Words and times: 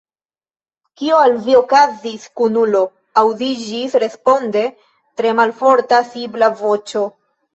«Kio 1.01 1.17
al 1.23 1.35
vi 1.47 1.57
okazis, 1.57 2.23
kunulo?" 2.39 2.79
Aŭdiĝis 3.23 3.95
responde 4.03 4.65
tre 5.21 5.35
malforta 5.41 6.01
sibla 6.09 6.49
voĉo. 6.63 7.07